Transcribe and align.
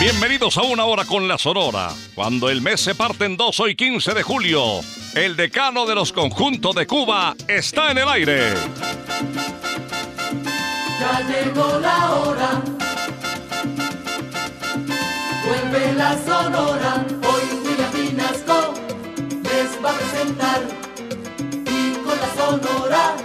Bienvenidos 0.00 0.56
a 0.56 0.62
una 0.62 0.86
hora 0.86 1.04
con 1.04 1.28
la 1.28 1.36
Sonora. 1.36 1.90
Cuando 2.14 2.48
el 2.48 2.62
mes 2.62 2.80
se 2.80 2.94
parte 2.94 3.26
en 3.26 3.36
dos, 3.36 3.60
hoy 3.60 3.74
15 3.74 4.14
de 4.14 4.22
julio, 4.22 4.80
el 5.14 5.36
decano 5.36 5.84
de 5.84 5.94
los 5.94 6.10
conjuntos 6.10 6.74
de 6.74 6.86
Cuba 6.86 7.36
está 7.46 7.90
en 7.90 7.98
el 7.98 8.08
aire. 8.08 8.54
Ya 10.98 11.20
llegó 11.28 11.78
la 11.80 12.12
hora. 12.14 12.62
Vuelve 15.46 15.92
la 15.92 16.16
sonora. 16.24 17.04
Hoy 17.22 17.58
William 17.62 17.92
Vinasco 17.92 18.72
les 19.42 19.84
va 19.84 19.90
a 19.90 19.98
presentar. 19.98 20.62
Y 21.66 21.92
con 21.98 22.18
la 22.18 22.34
sonora 22.34 23.16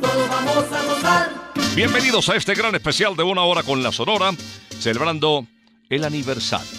todos 0.00 0.28
vamos 0.30 0.72
a 0.72 0.82
gozar. 0.82 1.30
Bienvenidos 1.74 2.30
a 2.30 2.36
este 2.36 2.54
gran 2.54 2.74
especial 2.74 3.14
de 3.16 3.22
una 3.22 3.42
hora 3.42 3.62
con 3.62 3.82
la 3.82 3.92
Sonora, 3.92 4.32
celebrando 4.80 5.46
el 5.88 6.04
aniversario 6.04 6.78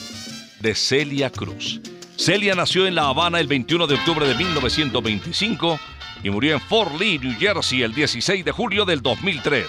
de 0.59 0.75
Celia 0.75 1.29
Cruz. 1.29 1.79
Celia 2.18 2.56
nació 2.56 2.88
en 2.88 2.95
La 2.95 3.07
Habana 3.07 3.40
el 3.40 3.47
21 3.47 3.88
de 3.88 3.95
octubre 3.95 4.28
de 4.28 4.35
1925 4.35 5.79
y 6.23 6.29
murió 6.29 6.53
en 6.53 6.62
Fort 6.62 7.00
Lee, 7.00 7.19
New 7.19 7.38
Jersey, 7.40 7.84
el 7.84 7.94
16 7.94 8.44
de 8.44 8.51
julio 8.51 8.85
del 8.85 9.01
2003. 9.01 9.66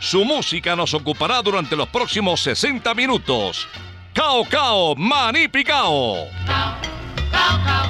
Su 0.00 0.24
música 0.24 0.74
nos 0.74 0.94
ocupará 0.94 1.42
durante 1.42 1.76
los 1.76 1.88
próximos 1.88 2.40
60 2.40 2.94
minutos. 2.94 3.68
Cao 4.14 4.44
Cao 4.48 4.96
Maní 4.96 5.48
Picao. 5.48 6.28
Cao, 6.46 6.80
cao, 7.30 7.64
cao, 7.64 7.87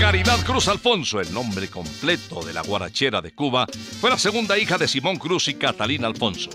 Caridad 0.00 0.44
Cruz 0.44 0.68
Alfonso, 0.68 1.20
el 1.20 1.32
nombre 1.32 1.68
completo 1.68 2.42
de 2.44 2.52
la 2.52 2.62
guarachera 2.62 3.20
de 3.20 3.32
Cuba, 3.32 3.66
fue 4.00 4.10
la 4.10 4.18
segunda 4.18 4.58
hija 4.58 4.78
de 4.78 4.88
Simón 4.88 5.16
Cruz 5.16 5.48
y 5.48 5.54
Catalina 5.54 6.06
Alfonso. 6.06 6.50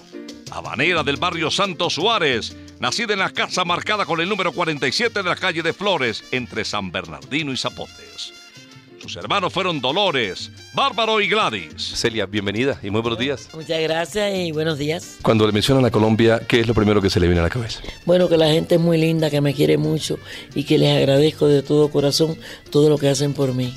Habanera 0.52 1.04
del 1.04 1.18
barrio 1.18 1.52
Santo 1.52 1.90
Suárez, 1.90 2.56
nacida 2.80 3.14
en 3.14 3.20
la 3.20 3.30
casa 3.30 3.64
marcada 3.66 4.06
con 4.06 4.20
el 4.20 4.30
número 4.30 4.52
47 4.52 5.22
de 5.22 5.30
la 5.30 5.36
calle 5.36 5.62
de 5.62 5.74
Flores, 5.74 6.24
entre 6.32 6.66
San 6.66 6.92
Bernardino 6.92 7.52
y 7.52 7.58
Zapotes. 7.58 8.39
Sus 9.02 9.16
hermanos 9.16 9.54
fueron 9.54 9.80
Dolores, 9.82 10.52
Bárbaro 10.74 11.22
y 11.22 11.28
Gladys. 11.30 11.72
Celia, 11.96 12.26
bienvenida 12.26 12.80
y 12.84 12.90
muy 12.90 13.02
buenos 13.02 13.18
días. 13.20 13.50
Muchas 13.54 13.80
gracias 13.82 14.36
y 14.36 14.52
buenos 14.52 14.78
días. 14.78 15.18
Cuando 15.22 15.46
le 15.48 15.54
mencionan 15.54 15.86
a 15.86 15.92
Colombia, 15.92 16.42
¿qué 16.48 16.60
es 16.60 16.68
lo 16.68 16.74
primero 16.74 17.02
que 17.02 17.10
se 17.10 17.20
le 17.20 17.28
viene 17.28 17.40
a 17.40 17.44
la 17.44 17.50
cabeza? 17.50 17.82
Bueno, 18.06 18.28
que 18.28 18.38
la 18.38 18.48
gente 18.50 18.76
es 18.76 18.82
muy 18.82 18.98
linda, 18.98 19.30
que 19.30 19.40
me 19.42 19.54
quiere 19.54 19.78
mucho 19.78 20.20
y 20.54 20.64
que 20.66 20.78
les 20.78 20.96
agradezco 20.98 21.48
de 21.48 21.64
todo 21.64 21.90
corazón 21.90 22.38
todo 22.72 22.90
lo 22.90 22.98
que 22.98 23.08
hacen 23.10 23.34
por 23.34 23.54
mí. 23.54 23.74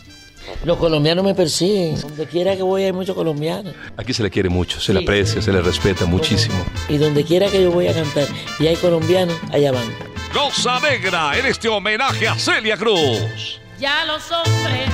Los 0.64 0.76
colombianos 0.78 1.24
me 1.24 1.34
persiguen. 1.34 2.00
Donde 2.00 2.26
quiera 2.26 2.56
que 2.56 2.62
voy 2.62 2.82
hay 2.82 2.92
muchos 2.92 3.14
colombianos. 3.14 3.74
Aquí 3.96 4.12
se 4.12 4.22
le 4.24 4.30
quiere 4.30 4.48
mucho, 4.48 4.80
se 4.80 4.92
le 4.92 4.98
Sí. 5.00 5.04
aprecia, 5.04 5.40
se 5.40 5.52
le 5.52 5.62
respeta 5.62 6.04
muchísimo. 6.04 6.56
Y 6.88 6.98
donde 6.98 7.24
quiera 7.24 7.48
que 7.48 7.62
yo 7.62 7.70
voy 7.70 7.86
a 7.86 7.94
cantar 7.94 8.26
y 8.58 8.66
hay 8.66 8.76
colombianos, 8.76 9.36
allá 9.52 9.70
van. 9.72 9.86
Goza 10.34 10.80
Negra 10.80 11.38
en 11.38 11.46
este 11.46 11.68
homenaje 11.68 12.26
a 12.26 12.34
Celia 12.38 12.76
Cruz. 12.76 13.60
Ya 13.82 14.04
los 14.04 14.30
hombres 14.30 14.88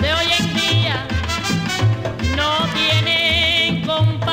de 0.00 0.14
hoy 0.14 0.26
en 0.38 0.54
día 0.54 1.04
no 2.36 2.68
tienen 2.72 3.84
comparación. 3.84 4.31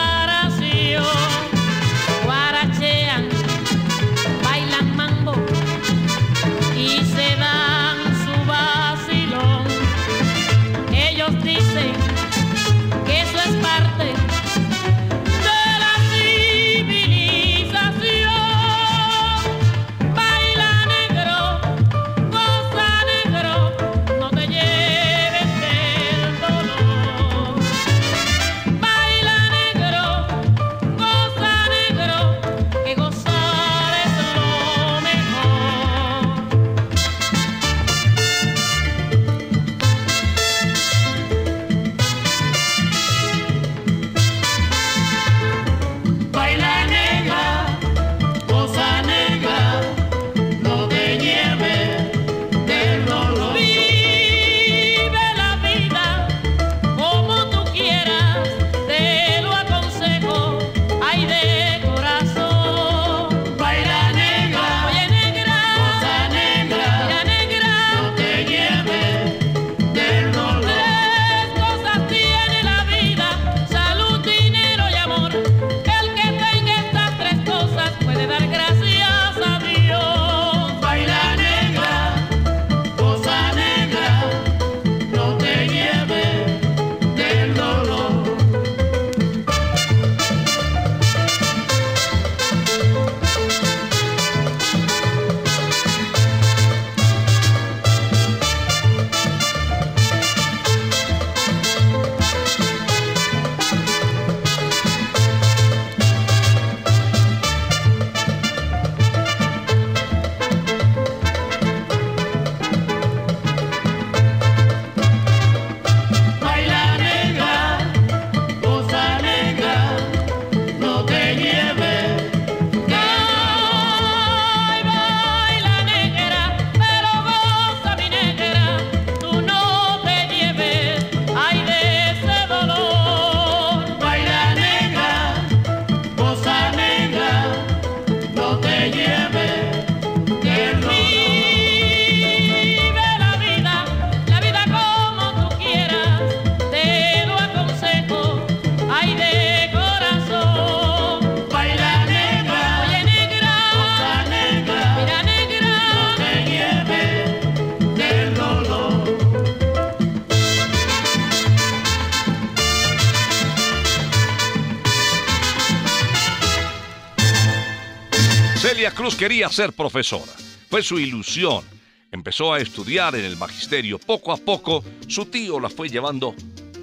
Cruz 169.00 169.16
quería 169.16 169.48
ser 169.48 169.72
profesora. 169.72 170.34
Fue 170.70 170.84
su 170.84 171.00
ilusión. 171.00 171.64
Empezó 172.12 172.52
a 172.52 172.60
estudiar 172.60 173.16
en 173.16 173.24
el 173.24 173.38
magisterio. 173.38 173.98
Poco 173.98 174.34
a 174.34 174.36
poco, 174.36 174.84
su 175.08 175.28
tío 175.28 175.58
la 175.58 175.70
fue 175.70 175.88
llevando 175.88 176.36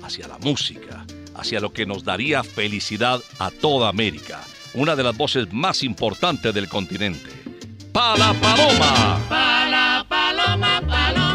hacia 0.03 0.27
la 0.27 0.39
música, 0.39 1.05
hacia 1.35 1.61
lo 1.61 1.75
que 1.75 1.85
nos 1.85 2.05
daría 2.05 2.43
felicidad 2.43 3.21
a 3.39 3.51
toda 3.51 3.91
América. 3.91 4.41
Una 4.73 4.97
de 4.97 5.03
las 5.03 5.15
voces 5.15 5.53
más 5.53 5.83
importantes 5.83 6.55
del 6.55 6.71
continente. 6.71 7.29
¡Pala 7.93 8.33
Paloma! 8.41 9.21
Pala 9.29 10.07
paloma, 10.09 10.81
paloma, 10.89 11.26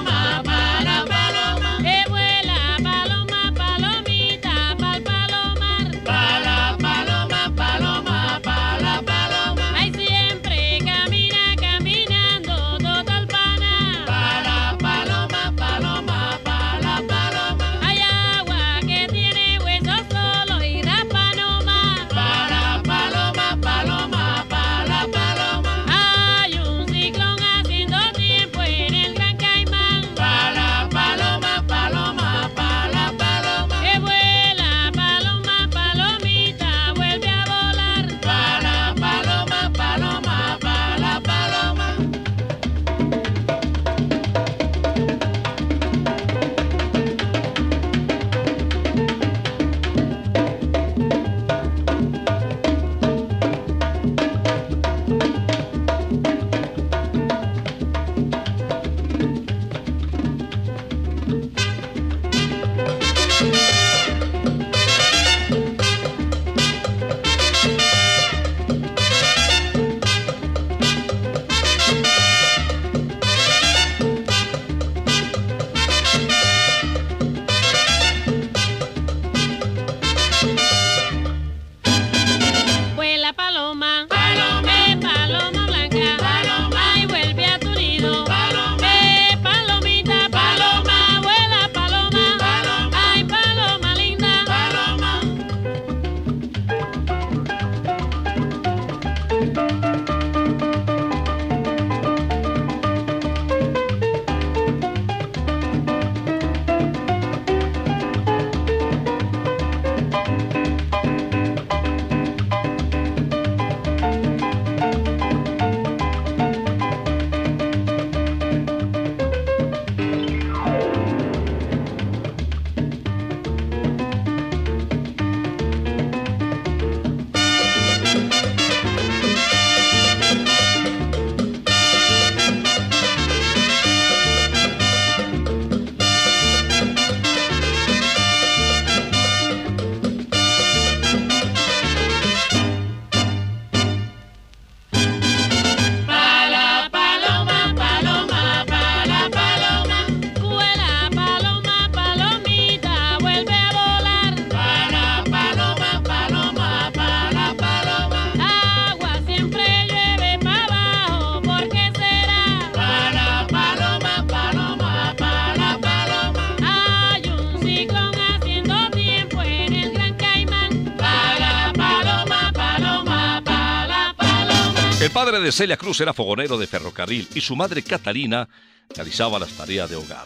padre 175.25 175.39
de 175.39 175.51
Celia 175.51 175.77
Cruz 175.77 176.01
era 176.01 176.15
fogonero 176.15 176.57
de 176.57 176.65
ferrocarril 176.65 177.27
y 177.35 177.41
su 177.41 177.55
madre 177.55 177.83
Catalina 177.83 178.49
realizaba 178.95 179.37
las 179.37 179.51
tareas 179.51 179.87
de 179.87 179.95
hogar. 179.95 180.25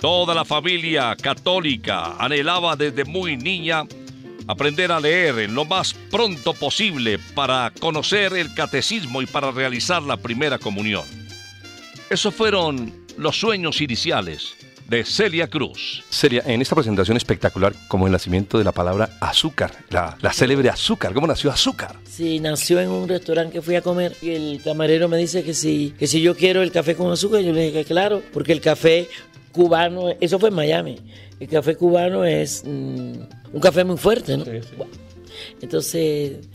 Toda 0.00 0.34
la 0.34 0.46
familia 0.46 1.14
católica 1.16 2.16
anhelaba 2.18 2.76
desde 2.76 3.04
muy 3.04 3.36
niña 3.36 3.82
aprender 4.48 4.90
a 4.90 5.00
leer 5.00 5.40
en 5.40 5.54
lo 5.54 5.66
más 5.66 5.92
pronto 5.92 6.54
posible 6.54 7.18
para 7.34 7.70
conocer 7.78 8.32
el 8.32 8.54
catecismo 8.54 9.20
y 9.20 9.26
para 9.26 9.50
realizar 9.50 10.02
la 10.02 10.16
primera 10.16 10.58
comunión. 10.58 11.04
Esos 12.08 12.34
fueron 12.34 13.04
los 13.18 13.38
sueños 13.38 13.82
iniciales 13.82 14.56
de 14.88 15.04
Celia 15.04 15.48
Cruz. 15.48 16.04
Celia, 16.10 16.42
en 16.46 16.62
esta 16.62 16.74
presentación 16.74 17.16
espectacular, 17.16 17.74
como 17.88 18.06
el 18.06 18.12
nacimiento 18.12 18.58
de 18.58 18.64
la 18.64 18.72
palabra 18.72 19.10
azúcar, 19.20 19.72
la, 19.90 20.16
la 20.20 20.32
célebre 20.32 20.70
azúcar, 20.70 21.12
¿cómo 21.12 21.26
nació 21.26 21.50
azúcar? 21.50 21.96
Sí, 22.04 22.40
nació 22.40 22.80
en 22.80 22.88
un 22.88 23.08
restaurante 23.08 23.54
que 23.54 23.62
fui 23.62 23.74
a 23.74 23.82
comer 23.82 24.16
y 24.22 24.30
el 24.30 24.60
camarero 24.62 25.08
me 25.08 25.16
dice 25.16 25.42
que 25.42 25.54
si, 25.54 25.94
que 25.98 26.06
si 26.06 26.20
yo 26.20 26.36
quiero 26.36 26.62
el 26.62 26.70
café 26.70 26.94
con 26.94 27.10
azúcar, 27.10 27.40
yo 27.40 27.52
le 27.52 27.66
dije 27.66 27.80
que 27.80 27.84
claro, 27.84 28.22
porque 28.32 28.52
el 28.52 28.60
café 28.60 29.08
cubano, 29.52 30.10
eso 30.20 30.38
fue 30.38 30.50
en 30.50 30.54
Miami, 30.54 30.98
el 31.40 31.48
café 31.48 31.74
cubano 31.76 32.24
es 32.24 32.62
mm, 32.64 33.14
un 33.52 33.60
café 33.60 33.84
muy 33.84 33.96
fuerte, 33.96 34.36
¿no? 34.36 34.44
Entonces, 35.60 36.48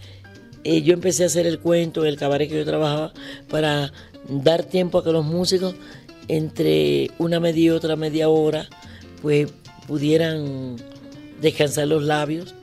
eh, 0.64 0.82
yo 0.82 0.94
empecé 0.94 1.24
a 1.24 1.26
hacer 1.28 1.48
el 1.48 1.60
cuento 1.60 2.04
en 2.04 2.10
el 2.10 2.18
cabaret 2.18 2.50
que 2.50 2.58
yo 2.58 2.66
trabajaba 2.66 3.14
para 3.50 3.92
dar 4.28 4.64
tiempo 4.64 5.00
a 5.00 5.04
que 5.04 5.12
los 5.12 5.26
músicos 5.26 5.76
entre 6.32 7.12
una 7.18 7.42
media 7.42 7.66
y 7.66 7.70
otra 7.72 7.98
media 7.98 8.30
hora 8.30 8.66
pues 9.22 9.52
pudieran 9.86 10.78
descansar 11.42 11.90
los 11.90 12.04
labios 12.04 12.56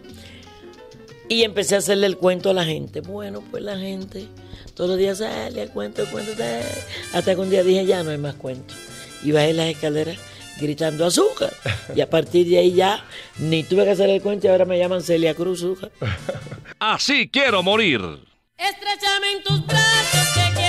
y 1.28 1.42
empecé 1.42 1.74
a 1.74 1.78
hacerle 1.78 2.06
el 2.06 2.16
cuento 2.16 2.48
a 2.48 2.54
la 2.54 2.64
gente. 2.64 3.02
Bueno, 3.02 3.44
pues 3.50 3.62
la 3.62 3.76
gente 3.76 4.26
todos 4.72 4.88
los 4.88 4.98
días 4.98 5.18
sale 5.18 5.60
el 5.60 5.68
cuento, 5.68 6.02
el 6.02 6.08
cuento, 6.08 6.32
eh", 6.38 6.62
hasta 7.12 7.34
que 7.34 7.40
un 7.40 7.50
día 7.50 7.62
dije 7.62 7.84
ya 7.84 8.02
no 8.02 8.10
hay 8.10 8.16
más 8.16 8.36
cuento. 8.36 8.72
Y 9.22 9.32
bajé 9.32 9.52
las 9.52 9.66
escaleras 9.66 10.16
gritando 10.58 11.04
azúcar. 11.04 11.52
Y 11.94 12.00
a 12.00 12.08
partir 12.08 12.48
de 12.48 12.58
ahí 12.58 12.72
ya 12.72 13.04
ni 13.38 13.64
tuve 13.64 13.84
que 13.84 13.90
hacer 13.90 14.08
el 14.08 14.22
cuento 14.22 14.46
y 14.46 14.50
ahora 14.50 14.64
me 14.64 14.78
llaman 14.78 15.02
Celia 15.02 15.34
Cruz 15.34 15.58
Azúcar. 15.58 15.90
Así 16.78 17.28
quiero 17.28 17.62
morir. 17.62 18.00
Estrechame 18.56 19.32
en 19.36 19.42
tus 19.42 19.66
brazos 19.66 20.28
que 20.34 20.67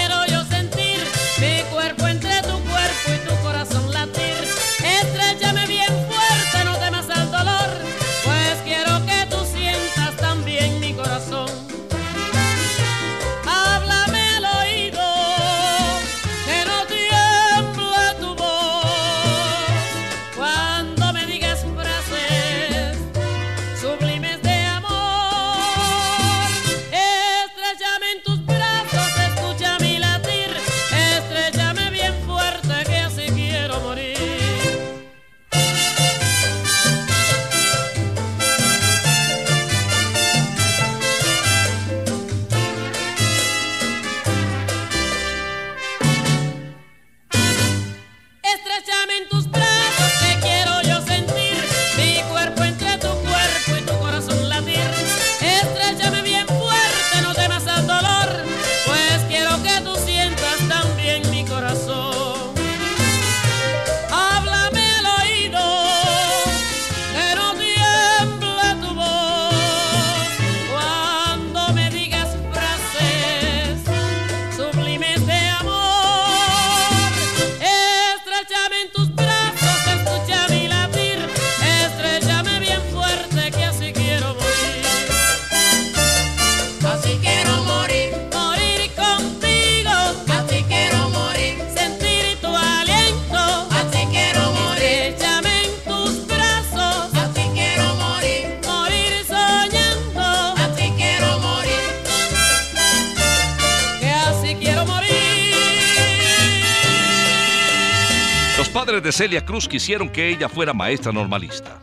Celia 109.20 109.44
Cruz 109.44 109.68
quisieron 109.68 110.08
que 110.08 110.30
ella 110.30 110.48
fuera 110.48 110.72
maestra 110.74 111.12
normalista. 111.12 111.78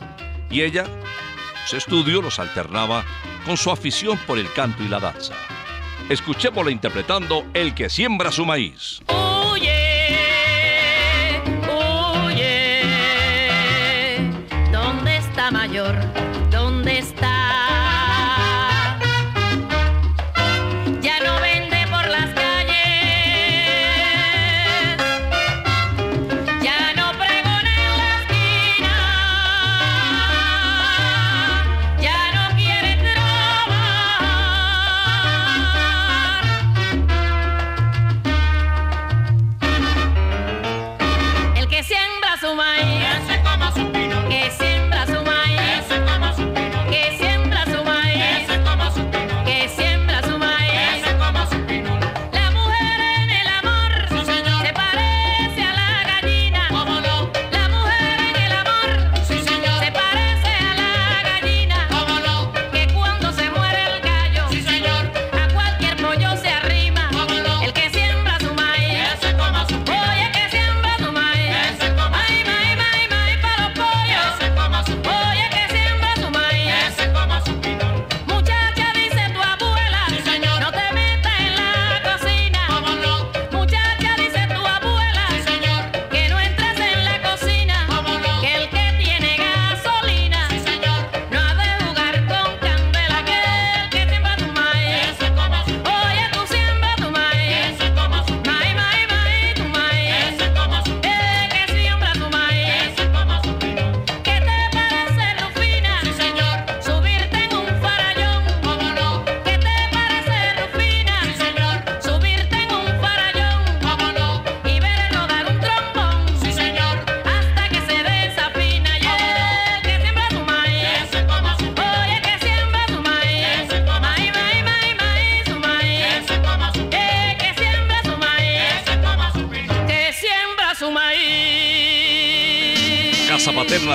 Y 0.49 0.63
ella, 0.63 0.85
su 1.67 1.77
estudio 1.77 2.19
los 2.19 2.39
alternaba 2.39 3.05
con 3.45 3.57
su 3.57 3.69
afición 3.69 4.17
por 4.25 4.39
el 4.39 4.51
canto 4.53 4.81
y 4.81 4.87
la 4.87 4.99
danza. 4.99 5.35
Escuchémosla 6.09 6.71
interpretando 6.71 7.45
El 7.53 7.75
que 7.75 7.91
siembra 7.91 8.31
su 8.31 8.43
maíz. 8.43 9.01
Oye, 9.05 9.69
oye, 11.69 12.81
¿dónde 14.71 15.17
está 15.17 15.51
mayor? 15.51 15.95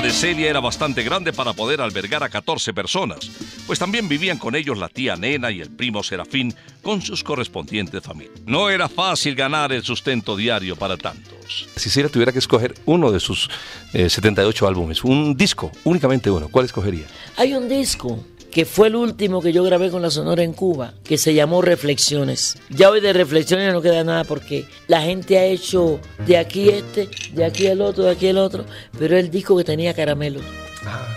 de 0.02 0.10
Celia 0.10 0.50
era 0.50 0.58
bastante 0.58 1.04
grande 1.04 1.32
para 1.32 1.52
poder 1.52 1.80
albergar 1.80 2.24
a 2.24 2.28
14 2.28 2.74
personas, 2.74 3.30
pues 3.68 3.78
también 3.78 4.08
vivían 4.08 4.36
con 4.36 4.56
ellos 4.56 4.76
la 4.76 4.88
tía 4.88 5.14
Nena 5.14 5.52
y 5.52 5.60
el 5.60 5.70
primo 5.70 6.02
Serafín 6.02 6.52
con 6.82 7.00
sus 7.00 7.22
correspondientes 7.22 8.02
familias. 8.02 8.40
No 8.44 8.68
era 8.68 8.88
fácil 8.88 9.36
ganar 9.36 9.72
el 9.72 9.84
sustento 9.84 10.36
diario 10.36 10.74
para 10.74 10.96
tantos. 10.96 11.68
Si 11.76 11.88
Celia 11.88 12.10
tuviera 12.10 12.32
que 12.32 12.40
escoger 12.40 12.74
uno 12.84 13.12
de 13.12 13.20
sus 13.20 13.48
eh, 13.92 14.10
78 14.10 14.66
álbumes, 14.66 15.04
un 15.04 15.36
disco, 15.36 15.70
únicamente 15.84 16.30
uno, 16.30 16.48
¿cuál 16.48 16.64
escogería? 16.64 17.06
Hay 17.36 17.54
un 17.54 17.68
disco 17.68 18.24
que 18.52 18.66
fue 18.66 18.88
el 18.88 18.96
último 18.96 19.40
que 19.40 19.52
yo 19.52 19.64
grabé 19.64 19.90
con 19.90 20.02
la 20.02 20.10
Sonora 20.10 20.42
en 20.42 20.52
Cuba, 20.52 20.92
que 21.02 21.16
se 21.16 21.32
llamó 21.32 21.62
Reflexiones. 21.62 22.58
Ya 22.68 22.90
hoy 22.90 23.00
de 23.00 23.14
Reflexiones 23.14 23.72
no 23.72 23.80
queda 23.80 24.04
nada 24.04 24.24
porque 24.24 24.66
la 24.88 25.00
gente 25.00 25.38
ha 25.38 25.44
hecho 25.44 25.98
de 26.26 26.36
aquí 26.36 26.68
este, 26.68 27.08
de 27.32 27.44
aquí 27.46 27.66
el 27.66 27.80
otro, 27.80 28.04
de 28.04 28.10
aquí 28.10 28.26
el 28.26 28.36
otro, 28.36 28.66
pero 28.98 29.16
el 29.16 29.30
disco 29.30 29.56
que 29.56 29.64
tenía 29.64 29.94
caramelo. 29.94 30.40
Ah, 30.84 31.08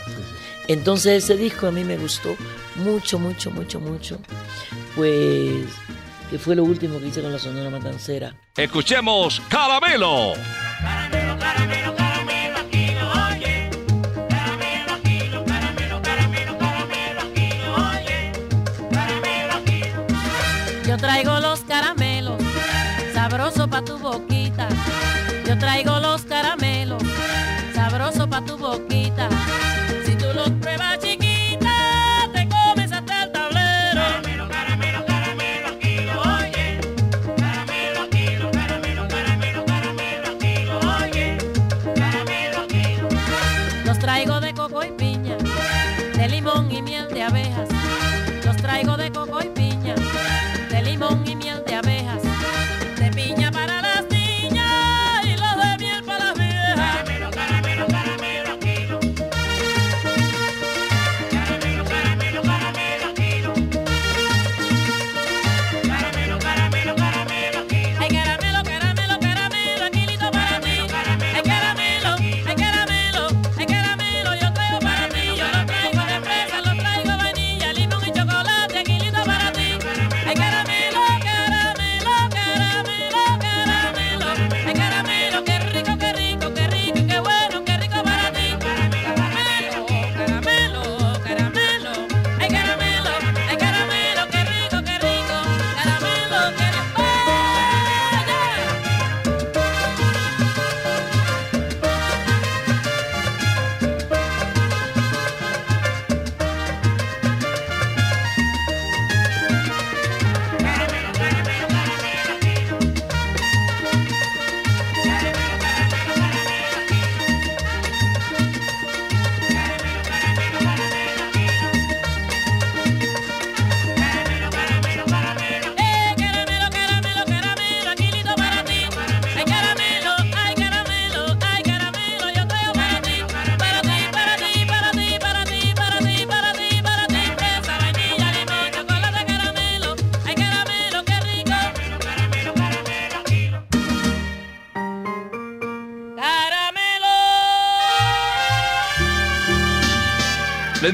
Entonces 0.69 1.25
ese 1.25 1.35
disco 1.35 1.67
a 1.67 1.71
mí 1.71 1.83
me 1.83 1.97
gustó 1.97 2.35
mucho, 2.75 3.19
mucho, 3.19 3.51
mucho, 3.51 3.81
mucho. 3.81 4.17
Pues 4.95 5.65
que 6.29 6.39
fue 6.39 6.55
lo 6.55 6.63
último 6.63 6.99
que 6.99 7.07
hice 7.07 7.21
con 7.21 7.33
la 7.33 7.39
Sonora 7.39 7.69
Matancera. 7.69 8.33
Escuchemos 8.55 9.41
Caramelo. 9.49 10.33
Caramelo, 10.79 11.37
caramelo. 11.37 11.94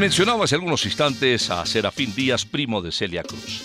Mencionaba 0.02 0.46
hace 0.46 0.56
algunos 0.56 0.84
instantes 0.88 1.52
a 1.52 1.64
Serafín 1.64 2.16
Díaz, 2.16 2.44
primo 2.44 2.82
de 2.82 2.92
Celia 2.92 3.22
Cruz. 3.22 3.62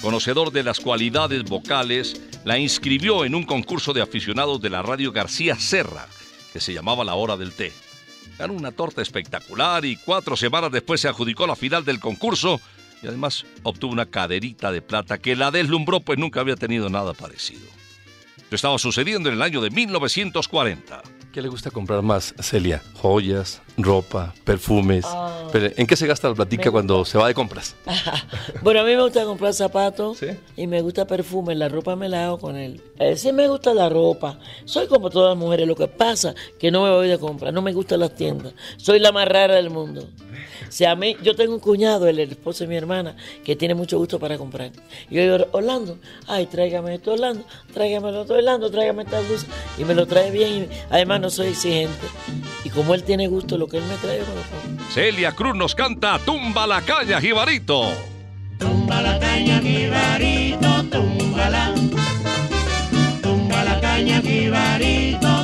Conocedor 0.00 0.50
de 0.50 0.62
las 0.62 0.80
cualidades 0.80 1.44
vocales, 1.44 2.18
la 2.46 2.56
inscribió 2.56 3.26
en 3.26 3.34
un 3.34 3.42
concurso 3.42 3.92
de 3.92 4.00
aficionados 4.00 4.58
de 4.62 4.70
la 4.70 4.80
radio 4.80 5.12
García 5.12 5.54
Serra, 5.56 6.08
que 6.54 6.60
se 6.60 6.72
llamaba 6.72 7.04
La 7.04 7.14
Hora 7.14 7.36
del 7.36 7.52
Té. 7.52 7.74
Ganó 8.38 8.54
una 8.54 8.72
torta 8.72 9.02
espectacular 9.02 9.84
y 9.84 9.96
cuatro 9.96 10.34
semanas 10.34 10.72
después 10.72 11.02
se 11.02 11.08
adjudicó 11.08 11.46
la 11.46 11.56
final 11.56 11.84
del 11.84 12.00
concurso 12.00 12.58
y 13.02 13.06
además 13.06 13.44
obtuvo 13.62 13.92
una 13.92 14.06
caderita 14.06 14.72
de 14.72 14.80
plata 14.80 15.18
que 15.18 15.36
la 15.36 15.50
deslumbró 15.50 16.00
pues 16.00 16.18
nunca 16.18 16.40
había 16.40 16.56
tenido 16.56 16.88
nada 16.88 17.12
parecido. 17.12 17.68
Esto 18.38 18.56
estaba 18.56 18.78
sucediendo 18.78 19.28
en 19.28 19.34
el 19.34 19.42
año 19.42 19.60
de 19.60 19.68
1940. 19.68 21.02
¿Qué 21.36 21.42
le 21.42 21.48
gusta 21.48 21.70
comprar 21.70 22.00
más, 22.00 22.34
Celia? 22.40 22.82
¿Joyas, 22.94 23.60
ropa, 23.76 24.32
perfumes? 24.44 25.04
Pero, 25.52 25.68
¿En 25.76 25.86
qué 25.86 25.94
se 25.94 26.06
gasta 26.06 26.30
la 26.30 26.34
platica 26.34 26.70
cuando 26.70 27.04
se 27.04 27.18
va 27.18 27.28
de 27.28 27.34
compras? 27.34 27.76
Bueno, 28.62 28.80
a 28.80 28.84
mí 28.84 28.96
me 28.96 29.02
gusta 29.02 29.22
comprar 29.26 29.52
zapatos 29.52 30.16
¿Sí? 30.16 30.28
y 30.56 30.66
me 30.66 30.80
gusta 30.80 31.06
perfume. 31.06 31.54
La 31.54 31.68
ropa 31.68 31.94
me 31.94 32.08
la 32.08 32.24
hago 32.24 32.38
con 32.38 32.56
él. 32.56 32.80
Eh, 32.98 33.16
sí 33.16 33.32
me 33.32 33.48
gusta 33.48 33.74
la 33.74 33.90
ropa. 33.90 34.38
Soy 34.64 34.86
como 34.86 35.10
todas 35.10 35.28
las 35.34 35.38
mujeres. 35.38 35.68
Lo 35.68 35.76
que 35.76 35.88
pasa 35.88 36.34
que 36.58 36.70
no 36.70 36.82
me 36.82 36.90
voy 36.90 37.06
de 37.06 37.18
compra. 37.18 37.52
No 37.52 37.60
me 37.60 37.74
gustan 37.74 38.00
las 38.00 38.14
tiendas. 38.14 38.54
Soy 38.78 38.98
la 38.98 39.12
más 39.12 39.28
rara 39.28 39.56
del 39.56 39.68
mundo. 39.68 40.08
O 40.68 40.72
sea, 40.72 40.92
a 40.92 40.96
mí, 40.96 41.16
yo 41.22 41.34
tengo 41.34 41.54
un 41.54 41.60
cuñado, 41.60 42.06
el 42.08 42.18
esposo 42.18 42.64
de 42.64 42.68
mi 42.68 42.76
hermana, 42.76 43.16
que 43.44 43.56
tiene 43.56 43.74
mucho 43.74 43.98
gusto 43.98 44.18
para 44.18 44.38
comprar. 44.38 44.70
Y 45.10 45.16
yo 45.16 45.22
digo, 45.22 45.48
Orlando, 45.52 45.98
ay, 46.26 46.46
tráigame 46.46 46.94
esto, 46.94 47.12
Orlando, 47.12 47.44
tráigame 47.72 48.12
lo 48.12 48.22
otro, 48.22 48.36
Orlando, 48.36 48.70
tráigame 48.70 49.02
esta 49.02 49.20
blusa. 49.20 49.46
Y 49.78 49.84
me 49.84 49.94
lo 49.94 50.06
trae 50.06 50.30
bien. 50.30 50.64
Y 50.64 50.68
además 50.90 51.20
no 51.20 51.30
soy 51.30 51.48
exigente. 51.48 52.06
Y 52.64 52.70
como 52.70 52.94
él 52.94 53.02
tiene 53.02 53.28
gusto, 53.28 53.56
lo 53.58 53.68
que 53.68 53.78
él 53.78 53.84
me 53.84 53.96
trae, 53.96 54.18
me 54.18 54.26
lo 54.26 54.26
pongo. 54.26 54.90
Celia 54.92 55.32
Cruz 55.32 55.54
nos 55.54 55.74
canta 55.74 56.18
Tumba 56.24 56.66
la 56.66 56.82
caña, 56.82 57.20
Jibarito. 57.20 57.90
Tumba 58.58 59.02
la 59.02 59.18
caña, 59.18 59.60
jibarito, 59.60 60.84
túmbala. 60.90 61.74
Tumba 63.22 63.64
la 63.64 63.80
caña, 63.80 64.22
jibarito, 64.22 65.35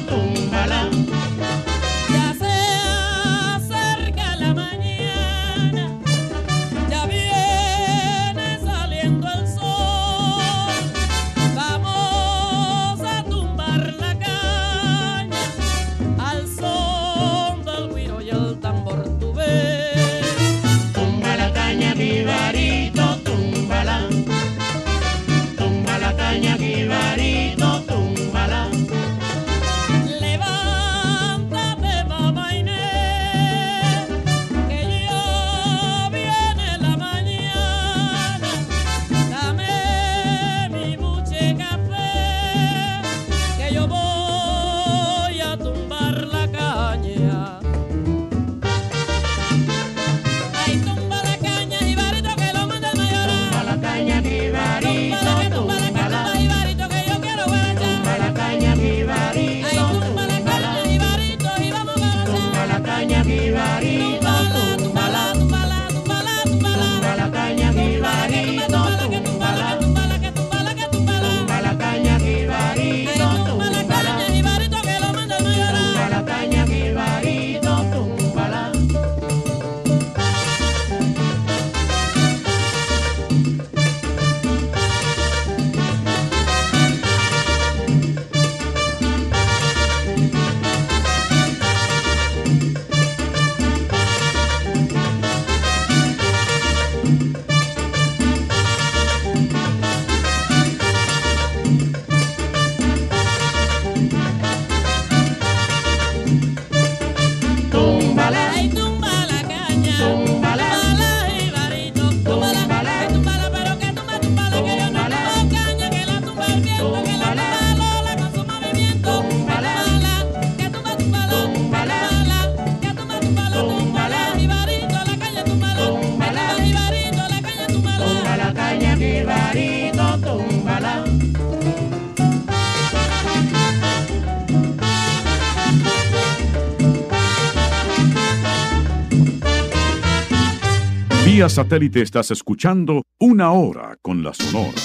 Satélite 141.48 142.02
estás 142.02 142.31
escuchando 142.31 143.02
Una 143.18 143.52
Hora 143.52 143.96
con 144.00 144.22
la 144.22 144.33
Sonora. 144.33 144.81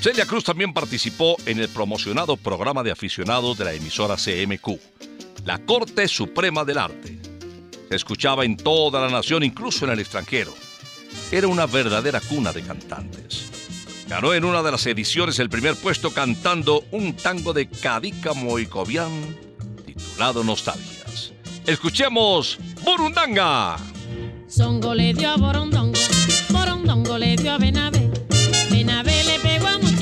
Celia 0.00 0.26
Cruz 0.26 0.44
también 0.44 0.74
participó 0.74 1.36
en 1.46 1.58
el 1.60 1.68
promocionado 1.68 2.36
programa 2.36 2.82
de 2.82 2.90
aficionados 2.90 3.56
de 3.56 3.64
la 3.64 3.72
emisora 3.72 4.16
CMQ, 4.16 4.78
la 5.46 5.58
Corte 5.58 6.06
Suprema 6.06 6.64
del 6.64 6.78
Arte. 6.78 7.18
Se 7.88 7.96
escuchaba 7.96 8.44
en 8.44 8.56
toda 8.56 9.00
la 9.00 9.10
nación, 9.10 9.42
incluso 9.42 9.86
en 9.86 9.92
el 9.92 10.00
extranjero. 10.00 10.52
Era 11.32 11.48
una 11.48 11.66
verdadera 11.66 12.20
cuna 12.20 12.52
de 12.52 12.62
cantantes. 12.62 13.50
Ganó 14.08 14.34
en 14.34 14.44
una 14.44 14.62
de 14.62 14.72
las 14.72 14.86
ediciones 14.86 15.38
el 15.38 15.48
primer 15.48 15.74
puesto 15.74 16.12
cantando 16.12 16.84
un 16.90 17.14
tango 17.14 17.52
de 17.52 17.68
Cadica 17.68 18.34
Moicovian 18.34 19.10
titulado 19.86 20.44
Nostalgias. 20.44 21.32
Escuchemos 21.66 22.58
Burundanga. 22.84 23.76
Songo 24.48 24.94
le 24.94 25.12
dio 25.12 25.28
a 25.28 25.36
Borondongo, 25.36 25.98
Borondongo 26.48 27.18
le 27.18 27.36
dio 27.36 27.52
a 27.52 27.58
Benavé. 27.58 28.10
Benavé 28.70 29.22
le 29.24 29.38
pegó 29.40 29.66
a 29.66 29.78
Muchilanga, 29.78 29.97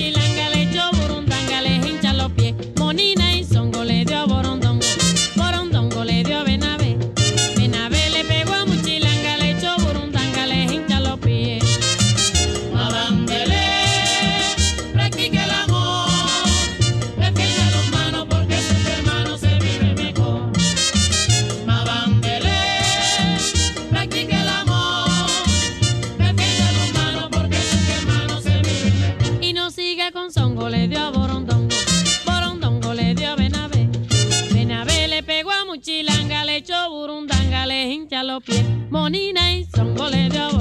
le 40.11 40.27
hincha 40.27 40.44
los 40.44 40.53
pies. 40.53 40.56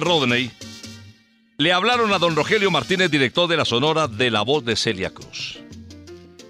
Rodney 0.00 0.50
le 1.56 1.72
hablaron 1.72 2.12
a 2.12 2.18
don 2.18 2.34
Rogelio 2.34 2.70
Martínez, 2.70 3.10
director 3.10 3.48
de 3.48 3.56
la 3.56 3.64
Sonora 3.64 4.08
de 4.08 4.30
La 4.30 4.42
Voz 4.42 4.64
de 4.64 4.74
Celia 4.74 5.10
Cruz. 5.10 5.60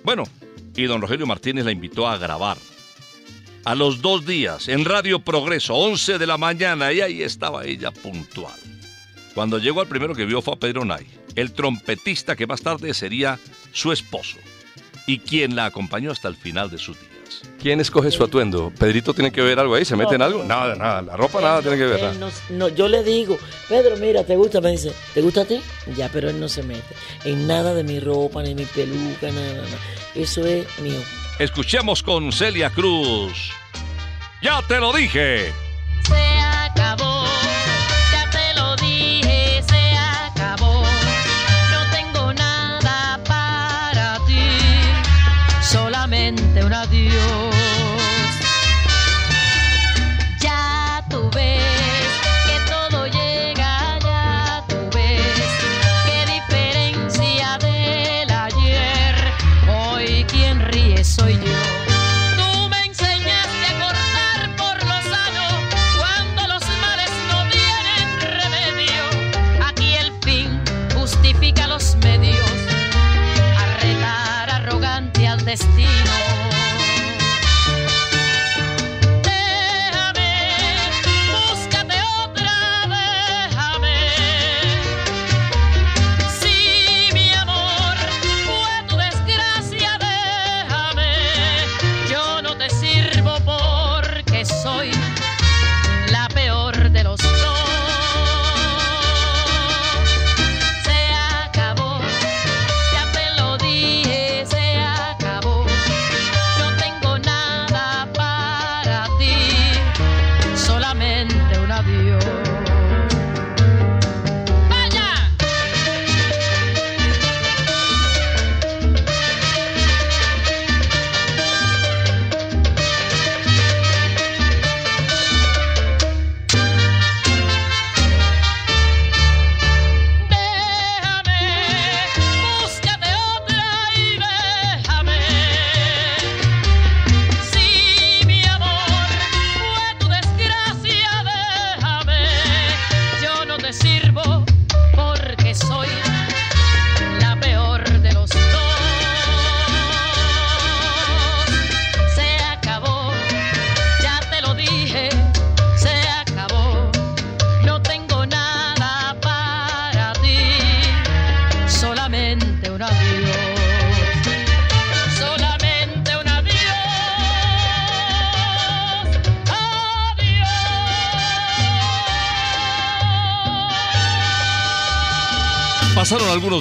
Bueno, 0.03 0.25
y 0.75 0.85
don 0.85 1.01
Rogelio 1.01 1.27
Martínez 1.27 1.65
la 1.65 1.73
invitó 1.73 2.09
a 2.09 2.17
grabar. 2.17 2.57
A 3.65 3.75
los 3.75 4.03
dos 4.03 4.27
días, 4.27 4.69
en 4.69 4.85
Radio 4.85 5.21
Progreso, 5.21 5.75
11 5.75 6.19
de 6.19 6.27
la 6.27 6.39
mañana, 6.39 6.93
y 6.93 7.01
ahí 7.01 7.23
estaba 7.23 7.65
ella 7.65 7.91
puntual. 7.91 8.59
Cuando 9.35 9.59
llegó 9.59 9.81
al 9.81 9.89
primero 9.89 10.15
que 10.15 10.27
vio 10.27 10.43
fue 10.43 10.55
a 10.55 10.59
Pedro 10.59 10.85
Nay, 10.85 11.07
el 11.35 11.53
trompetista 11.53 12.37
que 12.37 12.47
más 12.47 12.63
tarde 12.63 12.95
sería 12.95 13.39
su 13.73 13.93
esposo, 13.93 14.39
y 15.07 15.19
quien 15.19 15.57
la 15.57 15.67
acompañó 15.67 16.11
hasta 16.11 16.29
el 16.29 16.37
final 16.37 16.71
de 16.71 16.79
sus 16.79 16.97
¿Quién 17.61 17.81
escoge 17.81 18.11
su 18.11 18.23
atuendo? 18.23 18.73
¿Pedrito 18.79 19.15
tiene 19.15 19.33
que 19.33 19.41
ver 19.41 19.59
algo 19.59 19.75
ahí? 19.75 19.85
¿Se 19.85 19.97
mete 19.97 20.15
en 20.17 20.23
algo? 20.23 20.45
Nada, 20.45 20.75
nada. 20.75 21.03
La 21.03 21.17
ropa 21.17 21.41
nada 21.41 21.63
tiene 21.63 21.77
que 21.77 21.85
ver. 21.85 22.01
Él 22.01 22.21
nada. 22.21 22.33
no, 22.51 22.57
no, 22.57 22.69
yo 22.69 22.89
le 22.89 23.03
digo, 23.03 23.39
Pedro, 23.69 23.97
mira, 23.97 24.25
¿te 24.25 24.37
gusta? 24.37 24.61
Me 24.61 24.71
dice, 24.71 24.93
¿te 25.15 25.23
gusta 25.23 25.43
a 25.43 25.45
ti? 25.45 25.63
Ya, 25.97 26.09
pero 26.13 26.29
él 26.29 26.39
no 26.39 26.49
se 26.49 26.63
mete 26.63 26.95
en 27.25 27.47
nada 27.47 27.75
de 27.75 27.83
mi 27.83 28.01
ropa, 28.01 28.43
ni 28.43 28.55
mi 28.55 28.65
peluca, 28.65 29.31
nada, 29.31 29.55
nada. 29.55 29.79
Eso 30.15 30.45
es 30.47 30.67
mío. 30.81 31.01
Escuchemos 31.39 32.03
con 32.03 32.33
Celia 32.33 32.71
Cruz. 32.71 33.51
Ya 34.43 34.61
te 34.69 34.79
lo 34.79 34.93
dije. 34.93 35.64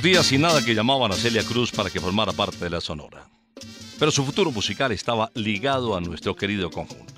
Días 0.04 0.26
sin 0.26 0.42
nada 0.42 0.64
que 0.64 0.76
llamaban 0.76 1.14
a 1.14 1.16
Celia 1.16 1.44
Cruz 1.44 1.72
para 1.72 1.90
que 1.90 2.02
formara 2.02 2.34
parte 2.34 2.58
de 2.66 2.70
la 2.70 2.82
Sonora. 2.82 3.26
Pero 3.98 4.12
su 4.12 4.26
futuro 4.26 4.52
musical 4.52 4.92
estaba 4.92 5.32
ligado 5.34 5.96
a 5.96 6.02
nuestro 6.02 6.36
querido 6.36 6.70
conjunto. 6.70 7.14